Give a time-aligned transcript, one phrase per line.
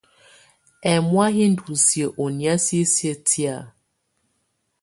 [0.93, 3.55] Ɛmɔ̀á yɛ ndù siǝ́ ɔ ɔnɛ̀á sisiǝ́ tɛ̀á.